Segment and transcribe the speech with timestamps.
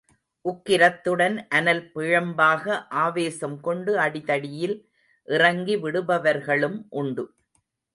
[0.45, 2.65] உக்கிரத்துடன் அனல் பிழம்பாக
[3.03, 4.77] ஆவேசம் கொண்டு அடிதடியில்
[5.27, 7.25] இறங்கி விடுபவர்களும் உண்டு.